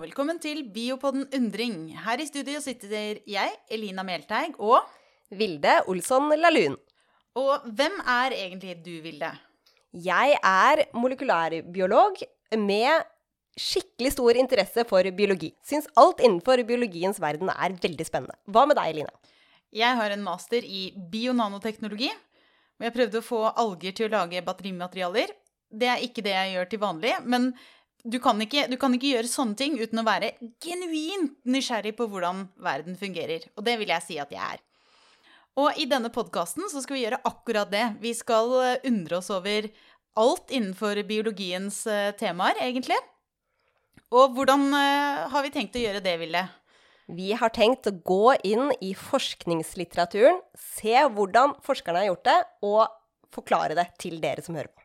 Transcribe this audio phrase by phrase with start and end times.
[0.00, 1.74] og velkommen til Biopodden Undring.
[1.92, 4.86] Her i studio sitter jeg, Elina Melteig, og
[5.36, 6.78] Vilde Olsson Lahlun.
[7.36, 9.28] Og hvem er egentlig du, Vilde?
[9.92, 12.16] Jeg er molekylærbiolog
[12.56, 13.04] med
[13.60, 15.50] skikkelig stor interesse for biologi.
[15.68, 18.38] Syns alt innenfor biologiens verden er veldig spennende.
[18.48, 19.36] Hva med deg, Elina?
[19.68, 22.08] Jeg har en master i bionanoteknologi.
[22.80, 25.36] Og jeg prøvde å få alger til å lage batterimaterialer.
[25.68, 27.52] Det er ikke det jeg gjør til vanlig, men
[28.04, 30.32] du kan, ikke, du kan ikke gjøre sånne ting uten å være
[30.62, 33.46] genuint nysgjerrig på hvordan verden fungerer.
[33.56, 34.62] Og det vil jeg si at jeg er.
[35.60, 37.86] Og i denne podkasten så skal vi gjøre akkurat det.
[38.00, 39.68] Vi skal eh, undre oss over
[40.20, 42.98] alt innenfor biologiens eh, temaer, egentlig.
[44.14, 46.46] Og hvordan eh, har vi tenkt å gjøre det, Ville?
[47.10, 53.34] Vi har tenkt å gå inn i forskningslitteraturen, se hvordan forskerne har gjort det, og
[53.34, 54.84] forklare det til dere som hører på.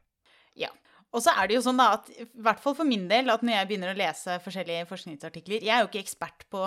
[1.15, 3.43] Og så er det jo sånn da at, i hvert fall for min del, at
[3.45, 6.65] når jeg begynner å lese forskjellige forskningsartikler Jeg er jo ikke ekspert på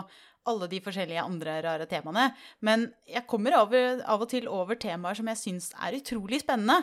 [0.49, 2.31] alle de forskjellige andre rare temaene,
[2.65, 6.79] men jeg kommer over, av og til over temaer som jeg syns er utrolig spennende.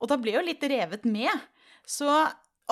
[0.00, 1.44] Og da blir jeg jo litt revet med.
[1.84, 2.08] Så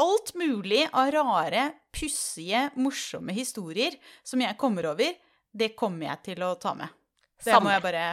[0.00, 5.12] alt mulig av rare, pussige, morsomme historier som jeg kommer over,
[5.52, 6.88] det kommer jeg til å ta med.
[7.36, 7.66] Det Samme.
[7.68, 8.06] må jeg bare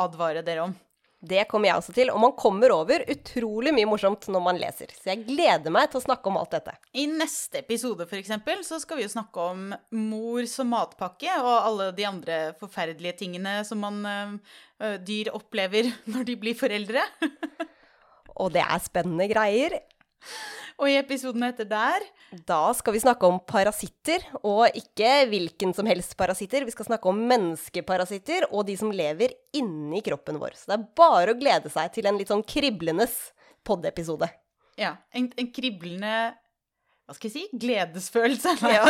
[0.00, 0.74] advare dere om.
[1.20, 4.92] Det kommer jeg også til, og man kommer over utrolig mye morsomt når man leser.
[4.92, 6.74] Så jeg gleder meg til å snakke om alt dette.
[6.92, 11.88] I neste episode eksempel, så skal vi jo snakke om mor som matpakke og alle
[11.96, 17.06] de andre forferdelige tingene som man ø, dyr opplever når de blir foreldre.
[18.36, 19.78] Og det er spennende greier.
[20.76, 22.04] Og i episoden etter der
[22.48, 26.66] Da skal vi snakke om parasitter, og ikke hvilken som helst parasitter.
[26.66, 30.56] Vi skal snakke om menneskeparasitter og de som lever inni kroppen vår.
[30.58, 33.08] Så det er bare å glede seg til en litt sånn kriblende
[33.66, 34.28] pod-episode.
[34.76, 36.16] Ja, en, en kriblende
[37.06, 37.58] Hva skal jeg si?
[37.62, 38.56] Gledesfølelse.
[38.66, 38.84] Ja.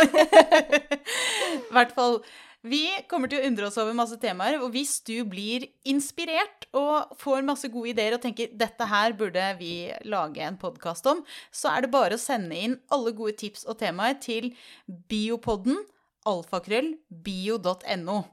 [1.69, 2.19] I hvert fall.
[2.67, 7.13] Vi kommer til å undre oss over masse temaer, og hvis du blir inspirert og
[7.21, 11.71] får masse gode ideer og tenker dette her burde vi lage en podkast om, så
[11.73, 14.51] er det bare å sende inn alle gode tips og temaer til
[14.87, 15.79] biopodden
[16.27, 18.23] alfakrøll bio.no.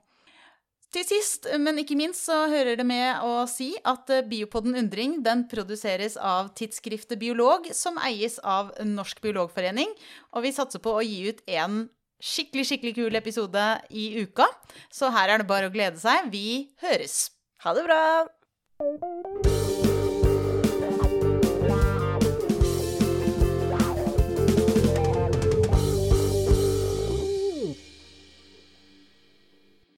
[0.95, 5.17] Til sist, men ikke minst, så hører det med å si at eh, Biopodden Undring
[5.27, 9.91] den produseres av tidsskriftet Biolog, som eies av Norsk biologforening.
[10.39, 11.89] Og vi satser på å gi ut en
[12.25, 14.49] skikkelig, skikkelig kul episode i uka.
[14.93, 16.33] Så her er det bare å glede seg.
[16.33, 17.29] Vi høres!
[17.65, 19.74] Ha det bra!